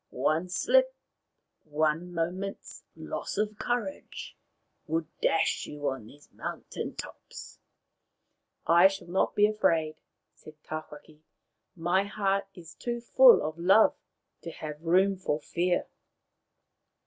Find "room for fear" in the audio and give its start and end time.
14.81-15.85